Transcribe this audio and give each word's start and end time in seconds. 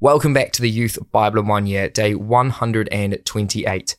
Welcome 0.00 0.32
back 0.32 0.52
to 0.52 0.62
the 0.62 0.70
Youth 0.70 0.96
Bible 1.10 1.40
in 1.40 1.48
One 1.48 1.66
Year, 1.66 1.88
day 1.88 2.14
128. 2.14 3.96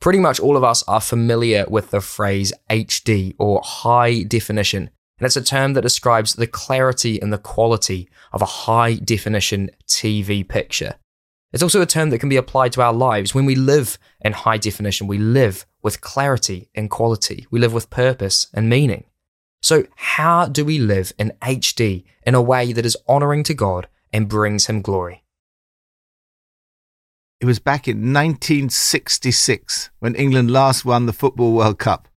Pretty 0.00 0.18
much 0.18 0.40
all 0.40 0.56
of 0.56 0.64
us 0.64 0.82
are 0.88 1.00
familiar 1.00 1.64
with 1.68 1.92
the 1.92 2.00
phrase 2.00 2.52
HD 2.68 3.36
or 3.38 3.62
high 3.62 4.24
definition, 4.24 4.90
and 5.20 5.26
it's 5.26 5.36
a 5.36 5.44
term 5.44 5.74
that 5.74 5.82
describes 5.82 6.34
the 6.34 6.48
clarity 6.48 7.22
and 7.22 7.32
the 7.32 7.38
quality 7.38 8.08
of 8.32 8.42
a 8.42 8.46
high 8.46 8.94
definition 8.94 9.70
TV 9.86 10.46
picture. 10.46 10.96
It's 11.52 11.62
also 11.62 11.80
a 11.82 11.86
term 11.86 12.10
that 12.10 12.18
can 12.18 12.28
be 12.28 12.36
applied 12.36 12.72
to 12.72 12.82
our 12.82 12.92
lives. 12.92 13.32
When 13.32 13.46
we 13.46 13.54
live 13.54 13.96
in 14.20 14.32
high 14.32 14.58
definition, 14.58 15.06
we 15.06 15.18
live 15.18 15.66
with 15.84 16.00
clarity 16.00 16.68
and 16.74 16.90
quality, 16.90 17.46
we 17.48 17.60
live 17.60 17.72
with 17.72 17.90
purpose 17.90 18.48
and 18.52 18.68
meaning. 18.68 19.04
So, 19.62 19.84
how 19.94 20.46
do 20.46 20.64
we 20.64 20.80
live 20.80 21.12
in 21.16 21.32
HD 21.42 22.02
in 22.26 22.34
a 22.34 22.42
way 22.42 22.72
that 22.72 22.84
is 22.84 22.96
honoring 23.06 23.44
to 23.44 23.54
God 23.54 23.86
and 24.12 24.28
brings 24.28 24.66
Him 24.66 24.82
glory? 24.82 25.22
It 27.40 27.46
was 27.46 27.60
back 27.60 27.86
in 27.86 28.12
1966 28.12 29.90
when 30.00 30.16
England 30.16 30.50
last 30.50 30.84
won 30.84 31.06
the 31.06 31.12
Football 31.12 31.52
World 31.52 31.78
Cup. 31.78 32.08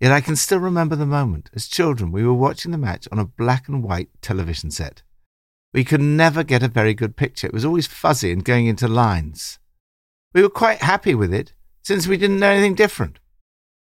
Yet 0.00 0.12
I 0.12 0.22
can 0.22 0.34
still 0.34 0.60
remember 0.60 0.96
the 0.96 1.04
moment. 1.04 1.50
As 1.54 1.68
children, 1.68 2.10
we 2.10 2.24
were 2.24 2.32
watching 2.32 2.70
the 2.70 2.78
match 2.78 3.06
on 3.12 3.18
a 3.18 3.26
black 3.26 3.68
and 3.68 3.82
white 3.82 4.08
television 4.22 4.70
set. 4.70 5.02
We 5.74 5.84
could 5.84 6.00
never 6.00 6.42
get 6.42 6.62
a 6.62 6.68
very 6.68 6.94
good 6.94 7.16
picture. 7.16 7.48
It 7.48 7.52
was 7.52 7.66
always 7.66 7.86
fuzzy 7.86 8.32
and 8.32 8.42
going 8.42 8.66
into 8.66 8.88
lines. 8.88 9.58
We 10.32 10.40
were 10.40 10.48
quite 10.48 10.80
happy 10.80 11.14
with 11.14 11.34
it, 11.34 11.52
since 11.82 12.06
we 12.06 12.16
didn't 12.16 12.40
know 12.40 12.48
anything 12.48 12.74
different. 12.74 13.18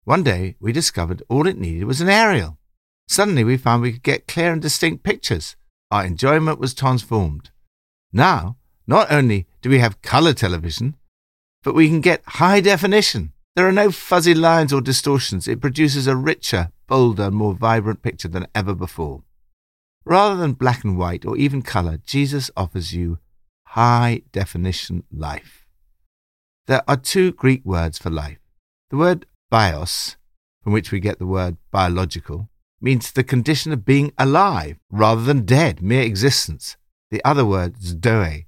One 0.02 0.24
day, 0.24 0.56
we 0.58 0.72
discovered 0.72 1.22
all 1.28 1.46
it 1.46 1.56
needed 1.56 1.84
was 1.84 2.00
an 2.00 2.08
aerial. 2.08 2.58
Suddenly, 3.06 3.44
we 3.44 3.58
found 3.58 3.82
we 3.82 3.92
could 3.92 4.02
get 4.02 4.26
clear 4.26 4.52
and 4.52 4.60
distinct 4.60 5.04
pictures. 5.04 5.54
Our 5.92 6.04
enjoyment 6.04 6.58
was 6.58 6.74
transformed. 6.74 7.50
Now, 8.12 8.56
not 8.88 9.12
only 9.12 9.46
do 9.62 9.70
we 9.70 9.78
have 9.78 10.02
color 10.02 10.32
television, 10.32 10.96
but 11.62 11.74
we 11.74 11.88
can 11.88 12.00
get 12.00 12.22
high 12.26 12.60
definition. 12.60 13.32
There 13.56 13.66
are 13.66 13.72
no 13.72 13.90
fuzzy 13.90 14.34
lines 14.34 14.72
or 14.72 14.80
distortions. 14.80 15.48
It 15.48 15.60
produces 15.60 16.06
a 16.06 16.14
richer, 16.16 16.70
bolder, 16.86 17.30
more 17.30 17.54
vibrant 17.54 18.02
picture 18.02 18.28
than 18.28 18.46
ever 18.54 18.74
before. 18.74 19.22
Rather 20.04 20.36
than 20.36 20.52
black 20.52 20.84
and 20.84 20.96
white 20.96 21.24
or 21.24 21.36
even 21.36 21.62
color, 21.62 21.98
Jesus 22.06 22.50
offers 22.56 22.94
you 22.94 23.18
high 23.66 24.22
definition 24.32 25.04
life. 25.12 25.66
There 26.66 26.82
are 26.88 26.96
two 26.96 27.32
Greek 27.32 27.64
words 27.64 27.98
for 27.98 28.10
life. 28.10 28.38
The 28.90 28.96
word 28.96 29.26
bios, 29.50 30.16
from 30.62 30.72
which 30.72 30.92
we 30.92 31.00
get 31.00 31.18
the 31.18 31.26
word 31.26 31.56
biological, 31.70 32.48
means 32.80 33.10
the 33.10 33.24
condition 33.24 33.72
of 33.72 33.84
being 33.84 34.12
alive 34.16 34.78
rather 34.90 35.22
than 35.22 35.44
dead, 35.44 35.82
mere 35.82 36.02
existence. 36.02 36.76
The 37.10 37.24
other 37.24 37.44
word, 37.44 37.82
zoe, 37.82 38.46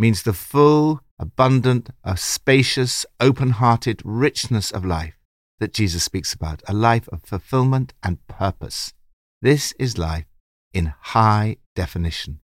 means 0.00 0.22
the 0.22 0.32
full, 0.32 1.02
abundant, 1.18 1.90
a 2.02 2.16
spacious, 2.16 3.04
open 3.20 3.50
hearted 3.50 4.00
richness 4.02 4.70
of 4.70 4.82
life 4.82 5.18
that 5.58 5.74
Jesus 5.74 6.02
speaks 6.02 6.32
about, 6.32 6.62
a 6.66 6.72
life 6.72 7.06
of 7.08 7.22
fulfillment 7.22 7.92
and 8.02 8.26
purpose. 8.26 8.94
This 9.42 9.72
is 9.78 9.98
life 9.98 10.24
in 10.72 10.94
high 11.00 11.58
definition. 11.76 12.40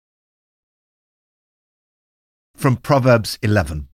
From 2.57 2.77
Proverbs 2.77 3.39
11 3.43 3.89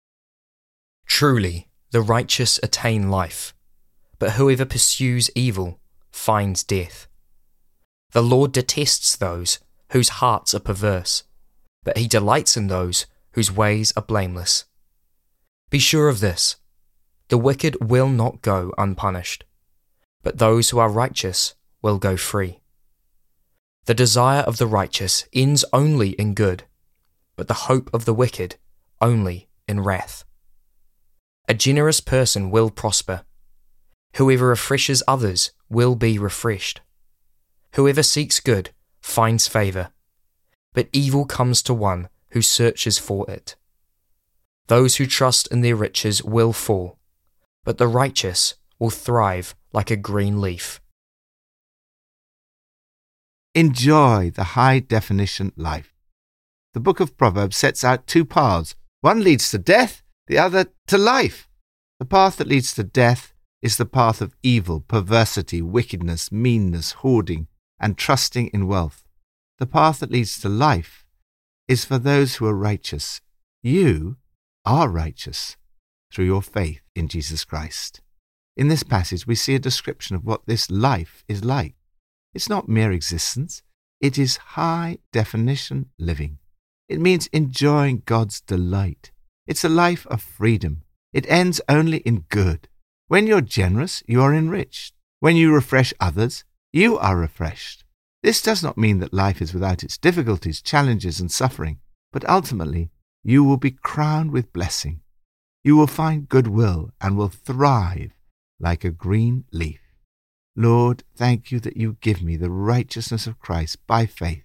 Truly, 1.07 1.69
the 1.91 2.01
righteous 2.01 2.61
attain 2.63 3.11
life, 3.11 3.55
but 4.21 4.33
whoever 4.33 4.65
pursues 4.65 5.31
evil 5.35 5.81
finds 6.13 6.63
death. 6.63 7.09
The 8.13 8.23
Lord 8.23 8.53
detests 8.53 9.17
those 9.17 9.59
whose 9.91 10.21
hearts 10.21 10.55
are 10.55 10.61
perverse, 10.61 11.25
but 11.83 11.97
he 11.97 12.07
delights 12.07 12.57
in 12.57 12.69
those 12.69 13.07
whose 13.33 13.53
ways 13.53 13.93
are 13.97 14.03
blameless. 14.03 14.65
Be 15.71 15.79
sure 15.79 16.09
of 16.09 16.21
this 16.21 16.57
the 17.29 17.39
wicked 17.39 17.77
will 17.81 18.09
not 18.09 18.41
go 18.41 18.73
unpunished, 18.79 19.45
but 20.23 20.39
those 20.39 20.71
who 20.71 20.79
are 20.79 20.89
righteous 20.89 21.55
will 21.83 21.99
go 21.99 22.17
free. 22.17 22.61
The 23.85 23.95
desire 23.95 24.41
of 24.41 24.57
the 24.57 24.67
righteous 24.67 25.27
ends 25.33 25.65
only 25.73 26.11
in 26.11 26.35
good, 26.35 26.65
but 27.37 27.49
the 27.49 27.69
hope 27.69 27.91
of 27.93 28.07
the 28.07 28.15
wicked 28.15 28.57
only 29.01 29.49
in 29.67 29.81
wrath. 29.81 30.25
A 31.49 31.55
generous 31.55 32.01
person 32.01 32.51
will 32.51 32.71
prosper. 32.71 33.25
Whoever 34.17 34.49
refreshes 34.49 35.03
others 35.07 35.53
will 35.69 35.95
be 35.95 36.19
refreshed. 36.19 36.81
Whoever 37.75 38.03
seeks 38.03 38.41
good 38.41 38.71
finds 39.01 39.47
favor, 39.49 39.91
but 40.73 40.89
evil 40.93 41.25
comes 41.25 41.63
to 41.63 41.75
one 41.75 42.09
who 42.31 42.43
searches 42.43 42.99
for 42.99 43.29
it. 43.31 43.57
Those 44.69 44.97
who 44.97 45.07
trust 45.07 45.49
in 45.49 45.63
their 45.63 45.77
riches 45.77 46.23
will 46.23 46.53
fall, 46.53 46.99
but 47.65 47.79
the 47.79 47.89
righteous 47.89 48.55
will 48.79 48.91
thrive 48.91 49.55
like 49.73 49.91
a 49.91 49.97
green 49.97 50.41
leaf. 50.41 50.81
Enjoy 53.55 54.31
the 54.31 54.55
high 54.55 54.79
definition 54.79 55.53
life. 55.57 55.95
The 56.75 56.81
book 56.81 57.01
of 57.01 57.17
Proverbs 57.17 57.57
sets 57.57 57.83
out 57.83 58.07
two 58.07 58.25
paths. 58.25 58.75
One 59.01 59.25
leads 59.25 59.51
to 59.51 59.59
death, 59.59 60.03
the 60.27 60.39
other 60.39 60.67
to 60.87 60.99
life. 60.99 61.49
The 61.99 62.05
path 62.05 62.37
that 62.37 62.47
leads 62.47 62.75
to 62.75 62.85
death 62.85 63.33
is 63.63 63.77
the 63.77 63.87
path 63.87 64.21
of 64.21 64.37
evil, 64.43 64.81
perversity, 64.81 65.63
wickedness, 65.63 66.31
meanness, 66.31 66.93
hoarding, 66.93 67.49
and 67.81 67.97
trusting 67.97 68.49
in 68.49 68.69
wealth. 68.69 69.05
The 69.59 69.67
path 69.67 70.01
that 70.01 70.13
leads 70.13 70.39
to 70.41 70.49
life 70.49 71.05
is 71.69 71.85
for 71.85 71.99
those 71.99 72.37
who 72.37 72.47
are 72.47 72.55
righteous. 72.55 73.21
You 73.63 74.17
are 74.65 74.89
righteous 74.89 75.57
through 76.13 76.25
your 76.25 76.43
faith 76.43 76.81
in 76.97 77.09
Jesus 77.09 77.45
Christ. 77.45 78.01
In 78.57 78.69
this 78.69 78.83
passage, 78.83 79.27
we 79.27 79.35
see 79.35 79.55
a 79.55 79.61
description 79.61 80.17
of 80.17 80.25
what 80.25 80.47
this 80.47 80.71
life 80.71 81.23
is 81.29 81.45
like. 81.45 81.75
It's 82.35 82.49
not 82.49 82.69
mere 82.69 82.91
existence, 82.91 83.63
it 84.01 84.19
is 84.19 84.37
high 84.37 84.99
definition 85.13 85.91
living. 85.99 86.39
It 86.89 87.01
means 87.01 87.27
enjoying 87.29 88.03
God's 88.07 88.41
delight. 88.41 89.11
It's 89.47 89.65
a 89.65 89.69
life 89.69 90.07
of 90.07 90.23
freedom. 90.23 90.83
It 91.13 91.29
ends 91.29 91.61
only 91.69 91.99
in 91.99 92.25
good. 92.29 92.69
When 93.09 93.27
you're 93.27 93.41
generous, 93.41 94.03
you 94.07 94.23
are 94.23 94.35
enriched. 94.35 94.95
When 95.21 95.37
you 95.37 95.53
refresh 95.53 95.93
others, 96.01 96.45
you 96.73 96.99
are 96.99 97.17
refreshed. 97.17 97.85
This 98.23 98.43
does 98.43 98.63
not 98.63 98.79
mean 98.79 98.99
that 98.99 99.13
life 99.13 99.41
is 99.41 99.55
without 99.55 99.83
its 99.83 99.97
difficulties, 99.97 100.61
challenges, 100.61 101.21
and 101.21 101.31
suffering, 101.31 101.79
but 102.13 102.29
ultimately 102.29 102.91
you 103.23 103.45
will 103.45 103.57
be 103.57 103.71
crowned 103.71 104.33
with 104.33 104.53
blessing. 104.53 105.01
You 105.63 105.77
will 105.77 105.87
find 105.87 106.29
goodwill 106.29 106.91
and 107.01 107.17
will 107.17 107.29
thrive 107.29 108.13
like 108.59 108.85
a 108.85 108.91
green 108.91 109.45
leaf. 109.53 109.81
Lord, 110.57 111.05
thank 111.15 111.53
you 111.53 111.61
that 111.61 111.77
you 111.77 111.97
give 112.01 112.23
me 112.23 112.37
the 112.37 112.51
righteousness 112.51 113.27
of 113.27 113.39
Christ 113.39 113.87
by 113.87 114.07
faith 114.07 114.45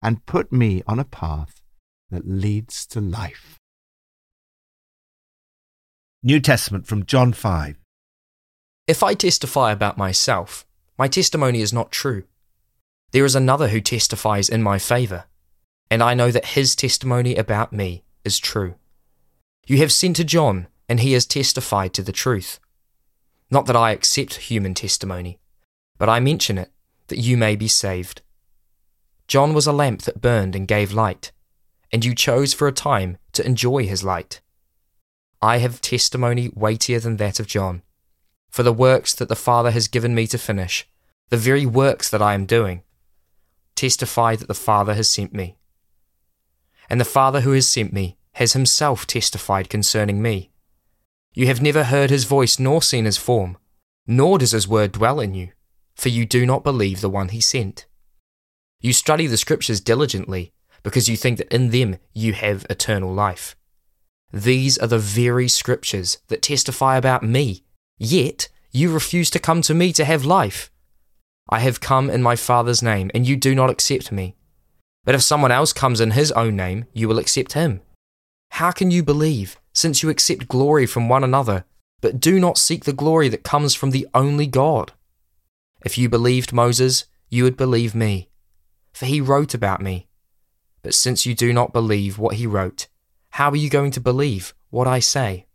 and 0.00 0.26
put 0.26 0.52
me 0.52 0.82
on 0.86 1.00
a 1.00 1.04
path 1.04 1.60
that 2.10 2.28
leads 2.28 2.86
to 2.86 3.00
life. 3.00 3.56
New 6.22 6.40
Testament 6.40 6.86
from 6.86 7.06
John 7.06 7.32
5. 7.32 7.76
If 8.86 9.02
I 9.02 9.14
testify 9.14 9.72
about 9.72 9.98
myself, 9.98 10.64
my 10.96 11.08
testimony 11.08 11.60
is 11.60 11.72
not 11.72 11.90
true. 11.90 12.24
There 13.10 13.24
is 13.24 13.34
another 13.34 13.68
who 13.68 13.80
testifies 13.80 14.50
in 14.50 14.62
my 14.62 14.78
favour, 14.78 15.24
and 15.90 16.02
I 16.02 16.12
know 16.12 16.30
that 16.30 16.56
his 16.56 16.76
testimony 16.76 17.36
about 17.36 17.72
me 17.72 18.04
is 18.22 18.38
true. 18.38 18.74
You 19.66 19.78
have 19.78 19.92
sent 19.92 20.16
to 20.16 20.24
John, 20.24 20.66
and 20.90 21.00
he 21.00 21.14
has 21.14 21.24
testified 21.24 21.94
to 21.94 22.02
the 22.02 22.12
truth. 22.12 22.60
Not 23.50 23.64
that 23.64 23.76
I 23.76 23.92
accept 23.92 24.34
human 24.34 24.74
testimony, 24.74 25.38
but 25.96 26.10
I 26.10 26.20
mention 26.20 26.58
it, 26.58 26.70
that 27.06 27.18
you 27.18 27.38
may 27.38 27.56
be 27.56 27.68
saved. 27.68 28.20
John 29.26 29.54
was 29.54 29.66
a 29.66 29.72
lamp 29.72 30.02
that 30.02 30.20
burned 30.20 30.54
and 30.54 30.68
gave 30.68 30.92
light, 30.92 31.32
and 31.90 32.04
you 32.04 32.14
chose 32.14 32.52
for 32.52 32.68
a 32.68 32.72
time 32.72 33.16
to 33.32 33.44
enjoy 33.44 33.86
his 33.86 34.04
light. 34.04 34.42
I 35.40 35.58
have 35.58 35.80
testimony 35.80 36.50
weightier 36.54 37.00
than 37.00 37.16
that 37.16 37.40
of 37.40 37.46
John, 37.46 37.82
for 38.50 38.62
the 38.62 38.72
works 38.72 39.14
that 39.14 39.30
the 39.30 39.36
Father 39.36 39.70
has 39.70 39.88
given 39.88 40.14
me 40.14 40.26
to 40.26 40.36
finish, 40.36 40.86
the 41.30 41.38
very 41.38 41.64
works 41.64 42.10
that 42.10 42.20
I 42.20 42.34
am 42.34 42.44
doing 42.44 42.82
testify 43.78 44.34
that 44.36 44.48
the 44.48 44.54
Father 44.54 44.94
has 44.94 45.08
sent 45.08 45.32
me. 45.32 45.56
And 46.90 47.00
the 47.00 47.04
Father 47.04 47.42
who 47.42 47.52
has 47.52 47.68
sent 47.68 47.92
me 47.92 48.16
has 48.32 48.52
himself 48.52 49.06
testified 49.06 49.70
concerning 49.70 50.20
me. 50.20 50.50
You 51.32 51.46
have 51.46 51.62
never 51.62 51.84
heard 51.84 52.10
his 52.10 52.24
voice 52.24 52.58
nor 52.58 52.82
seen 52.82 53.04
his 53.04 53.16
form, 53.16 53.56
nor 54.06 54.38
does 54.38 54.50
his 54.50 54.66
word 54.66 54.92
dwell 54.92 55.20
in 55.20 55.34
you, 55.34 55.52
for 55.94 56.08
you 56.08 56.26
do 56.26 56.44
not 56.44 56.64
believe 56.64 57.00
the 57.00 57.08
one 57.08 57.28
he 57.28 57.40
sent. 57.40 57.86
You 58.80 58.92
study 58.92 59.26
the 59.26 59.36
Scriptures 59.36 59.80
diligently, 59.80 60.52
because 60.82 61.08
you 61.08 61.16
think 61.16 61.38
that 61.38 61.54
in 61.54 61.70
them 61.70 61.98
you 62.12 62.32
have 62.32 62.66
eternal 62.68 63.12
life. 63.12 63.54
These 64.32 64.76
are 64.78 64.88
the 64.88 64.98
very 64.98 65.48
Scriptures 65.48 66.18
that 66.28 66.42
testify 66.42 66.96
about 66.96 67.22
me, 67.22 67.64
yet 67.98 68.48
you 68.72 68.92
refuse 68.92 69.30
to 69.30 69.38
come 69.38 69.62
to 69.62 69.74
me 69.74 69.92
to 69.92 70.04
have 70.04 70.24
life. 70.24 70.70
I 71.48 71.60
have 71.60 71.80
come 71.80 72.10
in 72.10 72.22
my 72.22 72.36
Father's 72.36 72.82
name, 72.82 73.10
and 73.14 73.26
you 73.26 73.36
do 73.36 73.54
not 73.54 73.70
accept 73.70 74.12
me. 74.12 74.36
But 75.04 75.14
if 75.14 75.22
someone 75.22 75.52
else 75.52 75.72
comes 75.72 76.00
in 76.00 76.10
his 76.10 76.30
own 76.32 76.56
name, 76.56 76.84
you 76.92 77.08
will 77.08 77.18
accept 77.18 77.54
him. 77.54 77.80
How 78.52 78.70
can 78.70 78.90
you 78.90 79.02
believe, 79.02 79.58
since 79.72 80.02
you 80.02 80.10
accept 80.10 80.48
glory 80.48 80.86
from 80.86 81.08
one 81.08 81.24
another, 81.24 81.64
but 82.00 82.20
do 82.20 82.38
not 82.38 82.58
seek 82.58 82.84
the 82.84 82.92
glory 82.92 83.28
that 83.28 83.42
comes 83.42 83.74
from 83.74 83.90
the 83.90 84.06
only 84.14 84.46
God? 84.46 84.92
If 85.84 85.96
you 85.96 86.08
believed 86.08 86.52
Moses, 86.52 87.06
you 87.30 87.44
would 87.44 87.56
believe 87.56 87.94
me, 87.94 88.28
for 88.92 89.06
he 89.06 89.20
wrote 89.20 89.54
about 89.54 89.80
me. 89.80 90.08
But 90.82 90.94
since 90.94 91.24
you 91.24 91.34
do 91.34 91.52
not 91.52 91.72
believe 91.72 92.18
what 92.18 92.36
he 92.36 92.46
wrote, 92.46 92.88
how 93.30 93.50
are 93.50 93.56
you 93.56 93.70
going 93.70 93.90
to 93.92 94.00
believe 94.00 94.54
what 94.70 94.86
I 94.86 94.98
say? 94.98 95.46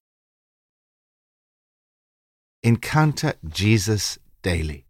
Encounter 2.64 3.34
Jesus 3.48 4.18
daily. 4.42 4.86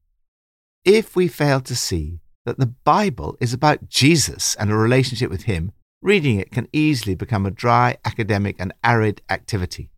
If 0.86 1.16
we 1.16 1.30
fail 1.30 1.62
to 1.62 1.78
see 1.78 2.20
that 2.46 2.60
the 2.60 2.74
Bible 2.84 3.38
is 3.40 3.54
about 3.54 3.88
Jesus 3.88 4.54
and 4.56 4.70
a 4.70 4.76
relationship 4.76 5.30
with 5.30 5.44
Him, 5.44 5.72
reading 6.02 6.40
it 6.40 6.52
can 6.52 6.68
easily 6.74 7.16
become 7.16 7.46
a 7.46 7.52
dry, 7.52 7.96
academic, 8.04 8.58
and 8.60 8.74
arid 8.84 9.22
activity. 9.30 9.92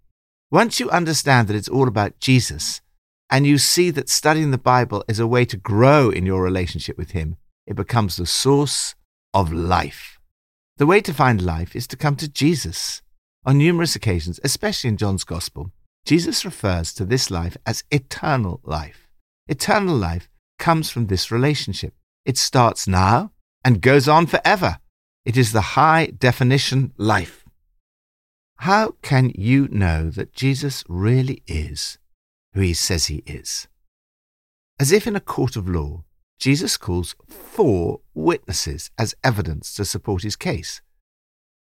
Once 0.52 0.80
you 0.80 0.88
understand 0.92 1.48
that 1.48 1.56
it's 1.56 1.68
all 1.68 1.88
about 1.88 2.20
Jesus, 2.20 2.82
and 3.32 3.48
you 3.48 3.58
see 3.58 3.90
that 3.90 4.10
studying 4.10 4.52
the 4.52 4.60
Bible 4.60 5.04
is 5.08 5.20
a 5.20 5.26
way 5.26 5.44
to 5.46 5.58
grow 5.58 6.12
in 6.12 6.24
your 6.24 6.44
relationship 6.44 7.00
with 7.00 7.12
Him, 7.12 7.38
it 7.66 7.76
becomes 7.76 8.16
the 8.16 8.28
source 8.28 8.94
of 9.34 9.52
life. 9.52 10.20
The 10.78 10.86
way 10.86 11.02
to 11.02 11.14
find 11.16 11.42
life 11.42 11.76
is 11.76 11.88
to 11.88 11.98
come 11.98 12.16
to 12.18 12.28
Jesus. 12.28 13.02
On 13.44 13.58
numerous 13.58 13.96
occasions, 13.96 14.40
especially 14.44 14.90
in 14.90 14.98
John's 14.98 15.24
Gospel, 15.24 15.72
Jesus 16.06 16.46
refers 16.46 16.94
to 16.94 17.06
this 17.06 17.32
life 17.32 17.58
as 17.66 17.84
eternal 17.90 18.62
life. 18.64 19.08
Eternal 19.48 19.96
life 19.96 20.30
comes 20.66 20.90
from 20.90 21.06
this 21.06 21.30
relationship. 21.30 21.94
It 22.26 22.40
starts 22.40 22.88
now 22.88 23.32
and 23.64 23.84
goes 23.84 24.08
on 24.08 24.26
forever. 24.26 24.80
It 25.24 25.38
is 25.38 25.52
the 25.52 25.76
high 25.78 26.08
definition 26.08 26.92
life. 26.98 27.46
How 28.70 28.96
can 29.04 29.32
you 29.36 29.68
know 29.70 30.10
that 30.10 30.34
Jesus 30.34 30.84
really 30.90 31.44
is 31.46 32.00
who 32.56 32.62
he 32.62 32.74
says 32.74 33.06
he 33.06 33.22
is? 33.28 33.68
As 34.80 34.92
if 34.92 35.06
in 35.06 35.16
a 35.16 35.20
court 35.36 35.56
of 35.56 35.70
law, 35.70 36.04
Jesus 36.40 36.78
calls 36.78 37.16
four 37.28 38.00
witnesses 38.16 38.90
as 38.98 39.14
evidence 39.24 39.72
to 39.76 39.86
support 39.86 40.24
his 40.24 40.36
case. 40.36 40.82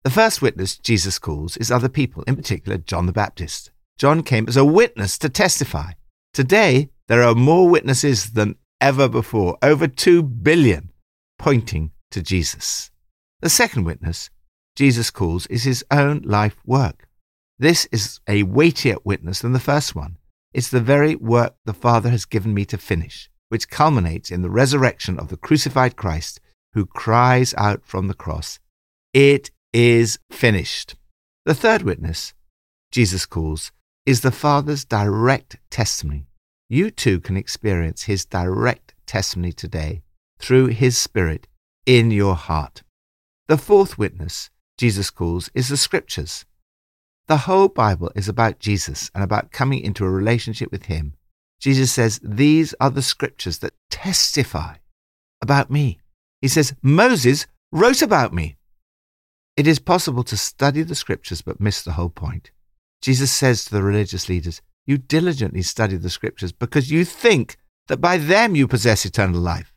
The 0.02 0.16
first 0.18 0.40
witness 0.40 0.78
Jesus 0.78 1.18
calls 1.18 1.58
is 1.58 1.70
other 1.70 1.90
people, 1.90 2.22
in 2.26 2.36
particular 2.36 2.78
John 2.78 3.04
the 3.04 3.12
Baptist. 3.12 3.70
John 3.98 4.22
came 4.22 4.48
as 4.48 4.56
a 4.56 4.64
witness 4.64 5.18
to 5.18 5.28
testify. 5.28 5.92
Today, 6.32 6.88
there 7.06 7.22
are 7.22 7.34
more 7.34 7.68
witnesses 7.68 8.30
than 8.30 8.56
ever 8.80 9.08
before, 9.08 9.58
over 9.62 9.86
2 9.86 10.22
billion, 10.22 10.90
pointing 11.38 11.92
to 12.10 12.22
Jesus. 12.22 12.90
The 13.40 13.50
second 13.50 13.84
witness 13.84 14.30
Jesus 14.76 15.10
calls 15.10 15.46
is 15.48 15.64
his 15.64 15.84
own 15.90 16.22
life 16.22 16.56
work. 16.64 17.08
This 17.58 17.88
is 17.90 18.20
a 18.28 18.44
weightier 18.44 18.96
witness 19.04 19.40
than 19.40 19.52
the 19.52 19.60
first 19.60 19.94
one. 19.94 20.18
It's 20.54 20.70
the 20.70 20.80
very 20.80 21.16
work 21.16 21.54
the 21.64 21.74
Father 21.74 22.10
has 22.10 22.24
given 22.24 22.54
me 22.54 22.64
to 22.66 22.78
finish, 22.78 23.28
which 23.48 23.68
culminates 23.68 24.30
in 24.30 24.42
the 24.42 24.50
resurrection 24.50 25.18
of 25.18 25.28
the 25.28 25.36
crucified 25.36 25.96
Christ 25.96 26.40
who 26.74 26.86
cries 26.86 27.54
out 27.54 27.84
from 27.84 28.08
the 28.08 28.14
cross, 28.14 28.58
It 29.12 29.50
is 29.72 30.18
finished. 30.30 30.94
The 31.44 31.54
third 31.54 31.82
witness 31.82 32.34
Jesus 32.92 33.26
calls 33.26 33.72
is 34.06 34.20
the 34.20 34.30
Father's 34.30 34.84
direct 34.84 35.56
testimony. 35.70 36.26
You 36.68 36.90
too 36.90 37.20
can 37.20 37.36
experience 37.36 38.02
His 38.02 38.26
direct 38.26 38.94
testimony 39.06 39.52
today 39.52 40.02
through 40.38 40.66
His 40.66 40.98
Spirit 40.98 41.46
in 41.86 42.10
your 42.10 42.34
heart. 42.34 42.82
The 43.48 43.56
fourth 43.56 43.96
witness 43.96 44.50
Jesus 44.76 45.10
calls 45.10 45.50
is 45.54 45.68
the 45.68 45.78
Scriptures. 45.78 46.44
The 47.26 47.38
whole 47.38 47.68
Bible 47.68 48.12
is 48.14 48.28
about 48.28 48.58
Jesus 48.58 49.10
and 49.14 49.24
about 49.24 49.50
coming 49.50 49.80
into 49.80 50.04
a 50.04 50.10
relationship 50.10 50.70
with 50.70 50.84
Him. 50.86 51.14
Jesus 51.58 51.90
says, 51.90 52.20
These 52.22 52.74
are 52.80 52.90
the 52.90 53.02
Scriptures 53.02 53.58
that 53.58 53.74
testify 53.90 54.76
about 55.40 55.70
me. 55.70 55.98
He 56.40 56.48
says, 56.48 56.74
Moses 56.82 57.46
wrote 57.72 58.02
about 58.02 58.32
me. 58.32 58.56
It 59.56 59.66
is 59.66 59.78
possible 59.78 60.22
to 60.24 60.36
study 60.36 60.82
the 60.82 60.94
Scriptures 60.94 61.42
but 61.42 61.60
miss 61.60 61.82
the 61.82 61.92
whole 61.92 62.10
point. 62.10 62.50
Jesus 63.00 63.32
says 63.32 63.64
to 63.64 63.70
the 63.72 63.82
religious 63.82 64.28
leaders, 64.28 64.60
You 64.88 64.96
diligently 64.96 65.60
study 65.60 65.96
the 65.96 66.08
Scriptures 66.08 66.50
because 66.50 66.90
you 66.90 67.04
think 67.04 67.58
that 67.88 68.00
by 68.00 68.16
them 68.16 68.56
you 68.56 68.66
possess 68.66 69.04
eternal 69.04 69.38
life. 69.38 69.70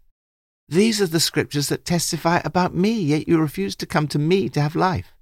These 0.70 1.02
are 1.02 1.08
the 1.08 1.20
Scriptures 1.20 1.68
that 1.68 1.84
testify 1.84 2.40
about 2.46 2.74
me, 2.74 2.94
yet 2.94 3.28
you 3.28 3.38
refuse 3.38 3.76
to 3.76 3.86
come 3.86 4.08
to 4.08 4.18
me 4.18 4.48
to 4.48 4.62
have 4.62 4.74
life. 4.74 5.14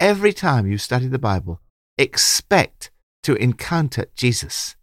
Every 0.00 0.32
time 0.32 0.66
you 0.66 0.78
study 0.78 1.08
the 1.08 1.18
Bible, 1.18 1.60
expect 1.98 2.90
to 3.22 3.34
encounter 3.34 4.06
Jesus. 4.16 4.76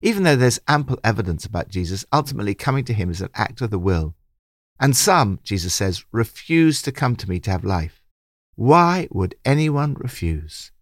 Even 0.00 0.22
though 0.22 0.34
there's 0.34 0.60
ample 0.66 0.98
evidence 1.04 1.44
about 1.44 1.68
Jesus, 1.68 2.06
ultimately 2.10 2.54
coming 2.54 2.86
to 2.86 2.94
him 2.94 3.10
is 3.10 3.20
an 3.20 3.28
act 3.34 3.60
of 3.60 3.68
the 3.68 3.78
will. 3.78 4.14
And 4.80 4.96
some, 4.96 5.40
Jesus 5.42 5.74
says, 5.74 6.06
refuse 6.10 6.80
to 6.82 6.90
come 6.90 7.16
to 7.16 7.28
me 7.28 7.38
to 7.40 7.50
have 7.50 7.64
life. 7.64 8.00
Why 8.54 9.08
would 9.10 9.34
anyone 9.44 9.92
refuse? 9.92 10.72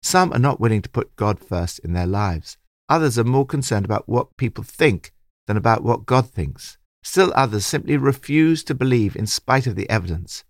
Some 0.00 0.32
are 0.32 0.38
not 0.38 0.60
willing 0.60 0.82
to 0.82 0.88
put 0.88 1.16
God 1.16 1.40
first 1.40 1.80
in 1.80 1.92
their 1.92 2.06
lives. 2.06 2.56
Others 2.88 3.18
are 3.18 3.24
more 3.24 3.46
concerned 3.46 3.84
about 3.84 4.08
what 4.08 4.36
people 4.36 4.64
think 4.64 5.12
than 5.46 5.56
about 5.56 5.82
what 5.82 6.06
God 6.06 6.30
thinks. 6.30 6.78
Still 7.02 7.32
others 7.34 7.66
simply 7.66 7.96
refuse 7.96 8.64
to 8.64 8.74
believe 8.74 9.16
in 9.16 9.26
spite 9.26 9.66
of 9.66 9.76
the 9.76 9.88
evidence. 9.88 10.44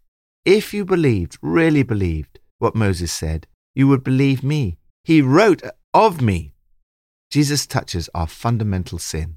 If 0.45 0.73
you 0.73 0.85
believed, 0.85 1.39
really 1.43 1.83
believed, 1.83 2.39
what 2.59 2.75
Moses 2.75 3.13
said, 3.13 3.47
you 3.75 3.87
would 3.89 4.03
believe 4.03 4.43
me. 4.43 4.79
He 5.05 5.23
wrote 5.23 5.63
of 5.95 6.21
me. 6.21 6.55
Jesus 7.31 7.67
touches 7.67 8.09
our 8.15 8.27
fundamental 8.27 8.99
sin. 8.99 9.37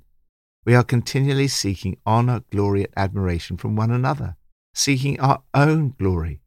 We 0.65 0.75
are 0.75 0.83
continually 0.83 1.48
seeking 1.48 1.98
honor, 2.06 2.44
glory, 2.51 2.86
and 2.86 2.94
admiration 2.95 3.57
from 3.57 3.75
one 3.75 3.92
another, 3.92 4.36
seeking 4.74 5.19
our 5.19 5.44
own 5.53 5.95
glory. 6.00 6.42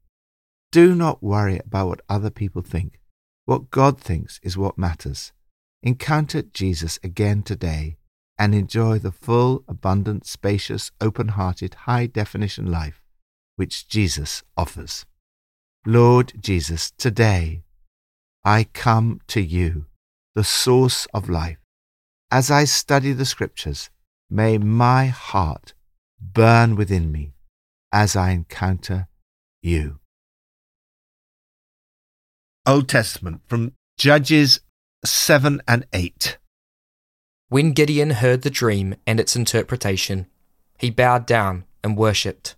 Do 0.73 0.95
not 0.95 1.23
worry 1.23 1.61
about 1.65 1.89
what 1.89 2.01
other 2.09 2.31
people 2.31 2.62
think. 2.62 3.01
What 3.45 3.71
God 3.71 4.01
thinks 4.01 4.41
is 4.43 4.56
what 4.56 4.79
matters. 4.79 5.33
Encounter 5.87 6.41
Jesus 6.41 6.99
again 7.05 7.43
today 7.43 7.99
and 8.39 8.55
enjoy 8.55 8.99
the 8.99 9.13
full, 9.13 9.63
abundant, 9.69 10.27
spacious, 10.27 10.91
open 10.99 11.29
hearted, 11.29 11.75
high 11.85 12.07
definition 12.07 12.71
life 12.71 13.03
which 13.57 13.87
Jesus 13.87 14.43
offers. 14.57 15.05
Lord 15.85 16.33
Jesus, 16.41 16.91
today 16.93 17.65
I 18.43 18.65
come 18.73 19.20
to 19.29 19.43
you, 19.43 19.85
the 20.35 20.43
source 20.43 21.06
of 21.13 21.29
life. 21.29 21.58
As 22.31 22.51
I 22.51 22.65
study 22.65 23.13
the 23.13 23.27
Scriptures, 23.27 23.91
may 24.31 24.56
my 24.56 25.08
heart 25.08 25.75
burn 26.19 26.77
within 26.77 27.13
me 27.13 27.35
as 27.93 28.17
I 28.17 28.31
encounter 28.31 29.08
you. 29.61 30.01
Old 32.67 32.89
Testament 32.89 33.43
from 33.47 33.75
Judges 33.99 34.61
7 35.06 35.61
and 35.69 35.87
8. 35.93 36.39
When 37.49 37.73
Gideon 37.73 38.11
heard 38.11 38.43
the 38.43 38.51
dream 38.51 38.94
and 39.06 39.20
its 39.20 39.37
interpretation, 39.37 40.27
he 40.79 40.91
bowed 40.91 41.27
down 41.27 41.65
and 41.82 41.96
worshipped. 41.96 42.56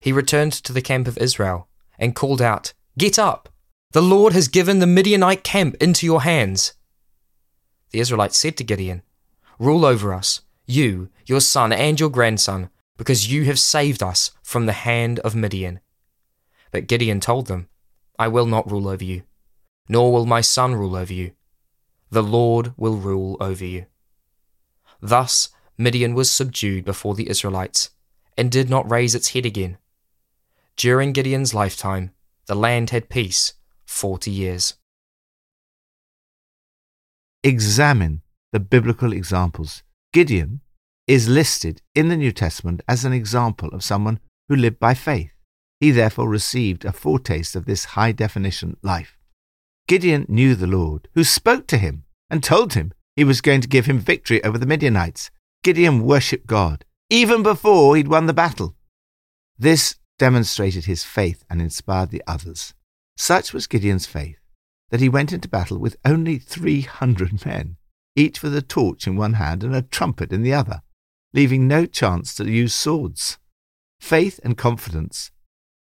He 0.00 0.12
returned 0.12 0.52
to 0.52 0.72
the 0.72 0.82
camp 0.82 1.06
of 1.06 1.18
Israel 1.18 1.68
and 1.98 2.14
called 2.14 2.40
out, 2.40 2.72
Get 2.96 3.18
up! 3.18 3.48
The 3.92 4.02
Lord 4.02 4.32
has 4.32 4.48
given 4.48 4.78
the 4.78 4.86
Midianite 4.86 5.44
camp 5.44 5.76
into 5.80 6.06
your 6.06 6.22
hands. 6.22 6.74
The 7.90 8.00
Israelites 8.00 8.38
said 8.38 8.56
to 8.58 8.64
Gideon, 8.64 9.02
Rule 9.58 9.84
over 9.84 10.14
us, 10.14 10.42
you, 10.66 11.08
your 11.26 11.40
son, 11.40 11.72
and 11.72 11.98
your 11.98 12.10
grandson, 12.10 12.70
because 12.96 13.32
you 13.32 13.44
have 13.44 13.58
saved 13.58 14.02
us 14.02 14.30
from 14.42 14.66
the 14.66 14.72
hand 14.72 15.18
of 15.20 15.34
Midian. 15.34 15.80
But 16.70 16.86
Gideon 16.86 17.20
told 17.20 17.46
them, 17.46 17.68
I 18.18 18.28
will 18.28 18.46
not 18.46 18.70
rule 18.70 18.88
over 18.88 19.04
you, 19.04 19.22
nor 19.88 20.12
will 20.12 20.26
my 20.26 20.40
son 20.40 20.74
rule 20.74 20.96
over 20.96 21.12
you. 21.12 21.32
The 22.10 22.22
Lord 22.22 22.72
will 22.76 22.96
rule 22.96 23.36
over 23.40 23.64
you. 23.64 23.86
Thus 25.00 25.50
Midian 25.76 26.14
was 26.14 26.30
subdued 26.30 26.84
before 26.84 27.14
the 27.14 27.28
Israelites, 27.28 27.90
and 28.36 28.50
did 28.50 28.70
not 28.70 28.90
raise 28.90 29.14
its 29.14 29.30
head 29.30 29.44
again. 29.44 29.78
During 30.76 31.12
Gideon's 31.12 31.54
lifetime, 31.54 32.12
the 32.46 32.54
land 32.54 32.90
had 32.90 33.10
peace 33.10 33.54
forty 33.84 34.30
years. 34.30 34.74
Examine 37.44 38.22
the 38.52 38.60
biblical 38.60 39.12
examples. 39.12 39.82
Gideon 40.12 40.60
is 41.06 41.28
listed 41.28 41.82
in 41.94 42.08
the 42.08 42.16
New 42.16 42.32
Testament 42.32 42.80
as 42.88 43.04
an 43.04 43.12
example 43.12 43.68
of 43.70 43.84
someone 43.84 44.20
who 44.48 44.56
lived 44.56 44.78
by 44.78 44.94
faith. 44.94 45.32
He 45.80 45.90
therefore 45.90 46.28
received 46.28 46.84
a 46.84 46.92
foretaste 46.92 47.54
of 47.54 47.66
this 47.66 47.84
high 47.96 48.12
definition 48.12 48.76
life. 48.82 49.17
Gideon 49.88 50.26
knew 50.28 50.54
the 50.54 50.66
Lord, 50.66 51.08
who 51.14 51.24
spoke 51.24 51.66
to 51.68 51.78
him 51.78 52.04
and 52.28 52.44
told 52.44 52.74
him 52.74 52.92
he 53.16 53.24
was 53.24 53.40
going 53.40 53.62
to 53.62 53.68
give 53.68 53.86
him 53.86 53.98
victory 53.98 54.44
over 54.44 54.58
the 54.58 54.66
Midianites. 54.66 55.30
Gideon 55.64 56.04
worshipped 56.04 56.46
God, 56.46 56.84
even 57.10 57.42
before 57.42 57.96
he'd 57.96 58.06
won 58.06 58.26
the 58.26 58.34
battle. 58.34 58.76
This 59.58 59.96
demonstrated 60.18 60.84
his 60.84 61.04
faith 61.04 61.42
and 61.48 61.62
inspired 61.62 62.10
the 62.10 62.22
others. 62.26 62.74
Such 63.16 63.52
was 63.52 63.66
Gideon's 63.66 64.06
faith. 64.06 64.36
that 64.90 65.00
he 65.00 65.08
went 65.08 65.34
into 65.34 65.48
battle 65.48 65.78
with 65.78 65.98
only 66.04 66.38
300 66.38 67.44
men, 67.46 67.76
each 68.16 68.42
with 68.42 68.56
a 68.56 68.62
torch 68.62 69.06
in 69.06 69.16
one 69.16 69.34
hand 69.34 69.62
and 69.62 69.74
a 69.74 69.82
trumpet 69.82 70.32
in 70.32 70.42
the 70.42 70.54
other, 70.54 70.80
leaving 71.34 71.68
no 71.68 71.84
chance 71.84 72.34
to 72.34 72.50
use 72.50 72.74
swords. 72.74 73.38
Faith 74.00 74.40
and 74.42 74.56
confidence 74.56 75.30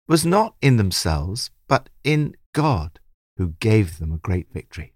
was 0.06 0.26
not 0.26 0.54
in 0.60 0.76
themselves, 0.76 1.50
but 1.66 1.88
in 2.04 2.34
God, 2.52 2.99
who 3.40 3.54
gave 3.58 3.98
them 3.98 4.12
a 4.12 4.18
great 4.18 4.52
victory. 4.52 4.92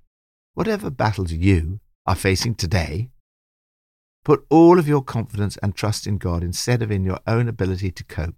Whatever 0.52 0.90
battles 0.90 1.32
you 1.32 1.80
are 2.04 2.14
facing 2.14 2.54
today, 2.54 3.08
put 4.22 4.44
all 4.50 4.78
of 4.78 4.86
your 4.86 5.02
confidence 5.02 5.56
and 5.62 5.74
trust 5.74 6.06
in 6.06 6.18
God 6.18 6.44
instead 6.44 6.82
of 6.82 6.90
in 6.90 7.04
your 7.04 7.20
own 7.26 7.48
ability 7.48 7.90
to 7.92 8.04
cope. 8.04 8.34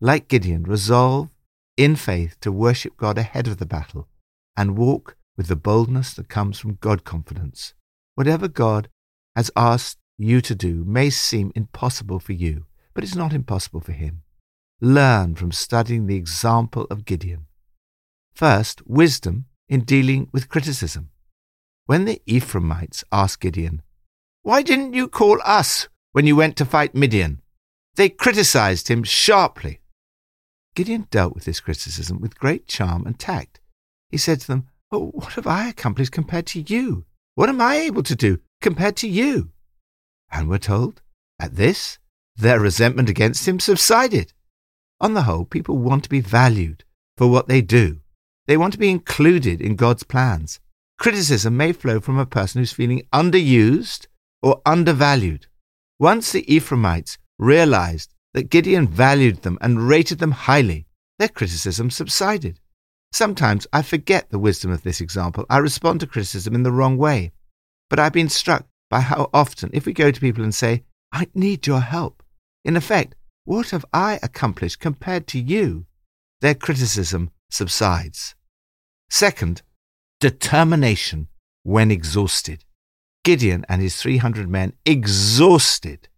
Like 0.00 0.28
Gideon, 0.28 0.62
resolve 0.62 1.28
in 1.76 1.94
faith 1.94 2.40
to 2.40 2.50
worship 2.50 2.96
God 2.96 3.18
ahead 3.18 3.46
of 3.46 3.58
the 3.58 3.66
battle 3.66 4.08
and 4.56 4.78
walk 4.78 5.14
with 5.36 5.48
the 5.48 5.56
boldness 5.56 6.14
that 6.14 6.30
comes 6.30 6.58
from 6.58 6.78
God 6.80 7.04
confidence. 7.04 7.74
Whatever 8.14 8.48
God 8.48 8.88
has 9.36 9.50
asked 9.54 9.98
you 10.16 10.40
to 10.40 10.54
do 10.54 10.84
may 10.86 11.10
seem 11.10 11.52
impossible 11.54 12.18
for 12.18 12.32
you, 12.32 12.64
but 12.94 13.04
it's 13.04 13.14
not 13.14 13.34
impossible 13.34 13.82
for 13.82 13.92
Him. 13.92 14.22
Learn 14.80 15.34
from 15.34 15.52
studying 15.52 16.06
the 16.06 16.16
example 16.16 16.86
of 16.90 17.04
Gideon. 17.04 17.44
First, 18.34 18.84
wisdom 18.86 19.46
in 19.68 19.84
dealing 19.84 20.28
with 20.32 20.48
criticism. 20.48 21.10
When 21.86 22.04
the 22.04 22.20
Ephraimites 22.26 23.04
asked 23.12 23.40
Gideon, 23.40 23.82
Why 24.42 24.62
didn't 24.62 24.94
you 24.94 25.06
call 25.08 25.40
us 25.44 25.88
when 26.12 26.26
you 26.26 26.34
went 26.34 26.56
to 26.56 26.64
fight 26.64 26.94
Midian? 26.94 27.40
They 27.94 28.08
criticized 28.08 28.88
him 28.88 29.04
sharply. 29.04 29.80
Gideon 30.74 31.06
dealt 31.10 31.34
with 31.34 31.44
this 31.44 31.60
criticism 31.60 32.20
with 32.20 32.38
great 32.38 32.66
charm 32.66 33.06
and 33.06 33.18
tact. 33.18 33.60
He 34.10 34.18
said 34.18 34.40
to 34.40 34.46
them, 34.48 34.66
oh, 34.90 35.10
What 35.10 35.34
have 35.34 35.46
I 35.46 35.68
accomplished 35.68 36.12
compared 36.12 36.46
to 36.48 36.60
you? 36.60 37.04
What 37.36 37.48
am 37.48 37.60
I 37.60 37.76
able 37.76 38.02
to 38.02 38.16
do 38.16 38.40
compared 38.60 38.96
to 38.96 39.08
you? 39.08 39.50
And 40.32 40.48
we're 40.48 40.58
told, 40.58 41.02
at 41.38 41.54
this, 41.54 41.98
their 42.36 42.58
resentment 42.58 43.08
against 43.08 43.46
him 43.46 43.60
subsided. 43.60 44.32
On 45.00 45.14
the 45.14 45.22
whole, 45.22 45.44
people 45.44 45.78
want 45.78 46.02
to 46.04 46.10
be 46.10 46.20
valued 46.20 46.84
for 47.16 47.28
what 47.28 47.46
they 47.46 47.60
do. 47.60 48.00
They 48.46 48.56
want 48.56 48.72
to 48.74 48.78
be 48.78 48.90
included 48.90 49.60
in 49.60 49.76
God's 49.76 50.02
plans. 50.02 50.60
Criticism 50.98 51.56
may 51.56 51.72
flow 51.72 52.00
from 52.00 52.18
a 52.18 52.26
person 52.26 52.60
who's 52.60 52.72
feeling 52.72 53.06
underused 53.12 54.06
or 54.42 54.60
undervalued. 54.66 55.46
Once 55.98 56.32
the 56.32 56.44
Ephraimites 56.52 57.18
realized 57.38 58.14
that 58.34 58.50
Gideon 58.50 58.86
valued 58.86 59.42
them 59.42 59.58
and 59.60 59.88
rated 59.88 60.18
them 60.18 60.32
highly, 60.32 60.86
their 61.18 61.28
criticism 61.28 61.90
subsided. 61.90 62.60
Sometimes 63.12 63.66
I 63.72 63.82
forget 63.82 64.30
the 64.30 64.38
wisdom 64.38 64.70
of 64.70 64.82
this 64.82 65.00
example. 65.00 65.46
I 65.48 65.58
respond 65.58 66.00
to 66.00 66.06
criticism 66.06 66.54
in 66.54 66.64
the 66.64 66.72
wrong 66.72 66.98
way. 66.98 67.32
But 67.88 68.00
I've 68.00 68.12
been 68.12 68.28
struck 68.28 68.66
by 68.90 69.00
how 69.00 69.30
often, 69.32 69.70
if 69.72 69.86
we 69.86 69.92
go 69.92 70.10
to 70.10 70.20
people 70.20 70.42
and 70.42 70.54
say, 70.54 70.82
I 71.12 71.28
need 71.34 71.66
your 71.66 71.80
help, 71.80 72.22
in 72.64 72.76
effect, 72.76 73.14
what 73.44 73.70
have 73.70 73.84
I 73.92 74.18
accomplished 74.22 74.80
compared 74.80 75.26
to 75.28 75.38
you? 75.38 75.86
Their 76.40 76.54
criticism 76.54 77.30
subsides. 77.54 78.34
Second, 79.08 79.62
determination 80.20 81.28
when 81.62 81.90
exhausted. 81.90 82.64
Gideon 83.24 83.64
and 83.68 83.80
his 83.80 84.00
300 84.00 84.48
men 84.48 84.74
exhausted, 84.84 86.08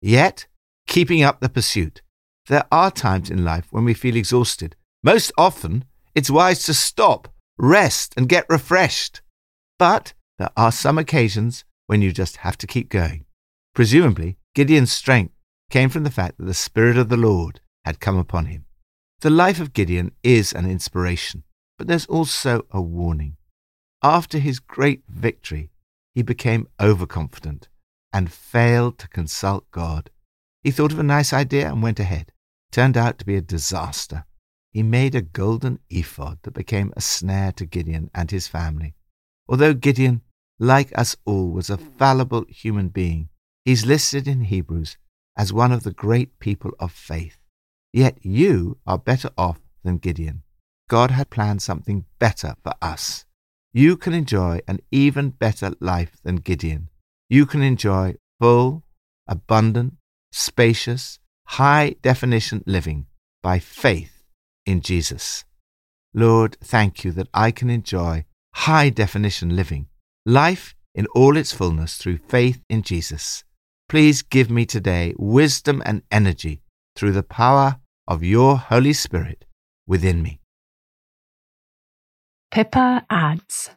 yet 0.00 0.46
keeping 0.86 1.22
up 1.22 1.40
the 1.40 1.48
pursuit. 1.48 2.02
There 2.48 2.64
are 2.70 2.90
times 2.92 3.30
in 3.30 3.44
life 3.44 3.66
when 3.70 3.84
we 3.84 3.94
feel 3.94 4.14
exhausted. 4.14 4.76
Most 5.02 5.32
often, 5.36 5.84
it's 6.14 6.30
wise 6.30 6.62
to 6.64 6.74
stop, 6.74 7.28
rest, 7.58 8.14
and 8.16 8.28
get 8.28 8.46
refreshed. 8.48 9.22
But 9.78 10.14
there 10.38 10.50
are 10.56 10.70
some 10.70 10.98
occasions 10.98 11.64
when 11.86 12.02
you 12.02 12.12
just 12.12 12.38
have 12.38 12.56
to 12.58 12.66
keep 12.66 12.88
going. 12.88 13.24
Presumably, 13.74 14.38
Gideon's 14.54 14.92
strength 14.92 15.34
came 15.70 15.88
from 15.88 16.04
the 16.04 16.10
fact 16.10 16.38
that 16.38 16.44
the 16.44 16.54
Spirit 16.54 16.96
of 16.96 17.08
the 17.08 17.16
Lord 17.16 17.60
had 17.84 17.98
come 17.98 18.16
upon 18.16 18.46
him. 18.46 18.65
The 19.20 19.30
life 19.30 19.60
of 19.60 19.72
Gideon 19.72 20.12
is 20.22 20.52
an 20.52 20.70
inspiration, 20.70 21.44
but 21.78 21.86
there's 21.86 22.06
also 22.06 22.66
a 22.70 22.80
warning. 22.80 23.36
After 24.02 24.38
his 24.38 24.60
great 24.60 25.02
victory, 25.08 25.70
he 26.14 26.22
became 26.22 26.68
overconfident 26.80 27.68
and 28.12 28.32
failed 28.32 28.98
to 28.98 29.08
consult 29.08 29.70
God. 29.70 30.10
He 30.62 30.70
thought 30.70 30.92
of 30.92 30.98
a 30.98 31.02
nice 31.02 31.32
idea 31.32 31.68
and 31.68 31.82
went 31.82 32.00
ahead. 32.00 32.32
Turned 32.72 32.96
out 32.96 33.18
to 33.18 33.26
be 33.26 33.36
a 33.36 33.40
disaster 33.40 34.24
he 34.76 34.82
made 34.82 35.14
a 35.14 35.22
golden 35.22 35.78
ephod 35.88 36.38
that 36.42 36.50
became 36.50 36.92
a 36.94 37.00
snare 37.00 37.50
to 37.50 37.64
Gideon 37.64 38.10
and 38.14 38.30
his 38.30 38.46
family. 38.46 38.94
Although 39.48 39.72
Gideon, 39.72 40.20
like 40.58 40.92
us 40.98 41.16
all, 41.24 41.48
was 41.48 41.70
a 41.70 41.78
fallible 41.78 42.44
human 42.50 42.88
being, 42.88 43.30
he's 43.64 43.86
listed 43.86 44.28
in 44.28 44.42
Hebrews 44.42 44.98
as 45.34 45.50
one 45.50 45.72
of 45.72 45.82
the 45.82 45.94
great 45.94 46.38
people 46.40 46.72
of 46.78 46.92
faith. 46.92 47.38
Yet 47.96 48.18
you 48.20 48.76
are 48.86 48.98
better 48.98 49.30
off 49.38 49.58
than 49.82 49.96
Gideon. 49.96 50.42
God 50.90 51.12
had 51.12 51.30
planned 51.30 51.62
something 51.62 52.04
better 52.18 52.54
for 52.62 52.74
us. 52.82 53.24
You 53.72 53.96
can 53.96 54.12
enjoy 54.12 54.60
an 54.68 54.80
even 54.90 55.30
better 55.30 55.72
life 55.80 56.18
than 56.22 56.36
Gideon. 56.36 56.90
You 57.30 57.46
can 57.46 57.62
enjoy 57.62 58.16
full, 58.38 58.84
abundant, 59.26 59.94
spacious, 60.30 61.20
high 61.46 61.96
definition 62.02 62.62
living 62.66 63.06
by 63.42 63.60
faith 63.60 64.24
in 64.66 64.82
Jesus. 64.82 65.46
Lord, 66.12 66.58
thank 66.62 67.02
you 67.02 67.12
that 67.12 67.28
I 67.32 67.50
can 67.50 67.70
enjoy 67.70 68.26
high 68.56 68.90
definition 68.90 69.56
living, 69.56 69.88
life 70.26 70.74
in 70.94 71.06
all 71.14 71.38
its 71.38 71.54
fullness 71.54 71.96
through 71.96 72.18
faith 72.28 72.60
in 72.68 72.82
Jesus. 72.82 73.42
Please 73.88 74.20
give 74.20 74.50
me 74.50 74.66
today 74.66 75.14
wisdom 75.16 75.82
and 75.86 76.02
energy 76.10 76.60
through 76.94 77.12
the 77.12 77.22
power 77.22 77.80
of 78.08 78.22
your 78.22 78.56
Holy 78.56 78.92
Spirit 78.92 79.44
within 79.86 80.22
me. 80.22 80.40
Pippa 82.50 83.04
adds 83.10 83.70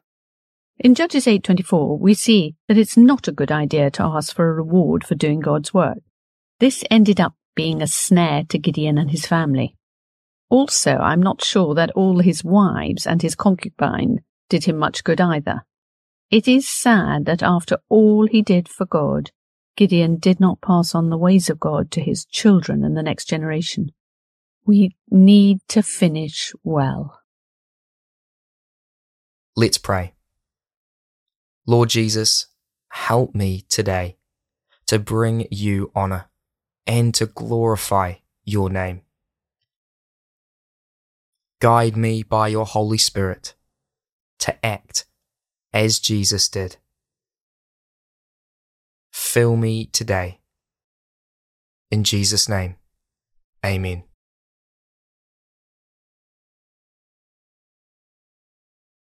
In 0.77 0.95
Judges 0.95 1.25
8:24 1.25 1.97
we 1.99 2.13
see 2.13 2.55
that 2.67 2.77
it's 2.77 2.95
not 2.95 3.27
a 3.27 3.33
good 3.33 3.51
idea 3.51 3.89
to 3.91 4.03
ask 4.03 4.35
for 4.35 4.49
a 4.49 4.53
reward 4.53 5.03
for 5.03 5.15
doing 5.15 5.39
God's 5.39 5.73
work. 5.73 5.99
This 6.59 6.83
ended 6.89 7.19
up 7.19 7.35
being 7.55 7.81
a 7.81 7.87
snare 7.87 8.43
to 8.49 8.59
Gideon 8.59 8.97
and 8.97 9.11
his 9.11 9.25
family. 9.25 9.75
Also, 10.49 10.97
I'm 10.97 11.21
not 11.21 11.43
sure 11.43 11.75
that 11.75 11.91
all 11.91 12.19
his 12.19 12.43
wives 12.43 13.05
and 13.05 13.21
his 13.21 13.35
concubine 13.35 14.19
did 14.49 14.65
him 14.65 14.77
much 14.77 15.03
good 15.03 15.21
either. 15.21 15.63
It 16.31 16.47
is 16.47 16.69
sad 16.69 17.25
that 17.25 17.43
after 17.43 17.79
all 17.89 18.27
he 18.27 18.41
did 18.41 18.69
for 18.69 18.85
God, 18.85 19.31
Gideon 19.75 20.17
did 20.17 20.39
not 20.39 20.61
pass 20.61 20.93
on 20.93 21.09
the 21.09 21.17
ways 21.17 21.49
of 21.49 21.59
God 21.59 21.91
to 21.91 22.01
his 22.01 22.25
children 22.25 22.83
and 22.83 22.95
the 22.95 23.03
next 23.03 23.25
generation. 23.25 23.91
We 24.69 24.95
need 25.09 25.61
to 25.69 25.81
finish 25.81 26.53
well. 26.63 27.21
Let's 29.55 29.79
pray. 29.79 30.13
Lord 31.65 31.89
Jesus, 31.89 32.45
help 32.89 33.33
me 33.33 33.65
today 33.67 34.17
to 34.85 34.99
bring 34.99 35.47
you 35.49 35.91
honour 35.95 36.29
and 36.85 37.15
to 37.15 37.25
glorify 37.25 38.17
your 38.45 38.69
name. 38.69 39.01
Guide 41.59 41.97
me 41.97 42.21
by 42.21 42.49
your 42.49 42.67
Holy 42.67 42.99
Spirit 42.99 43.55
to 44.37 44.63
act 44.63 45.05
as 45.73 45.97
Jesus 45.97 46.47
did. 46.47 46.77
Fill 49.11 49.55
me 49.55 49.87
today. 49.87 50.41
In 51.89 52.03
Jesus' 52.03 52.47
name, 52.47 52.75
amen. 53.65 54.03